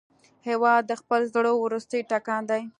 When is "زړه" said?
1.33-1.51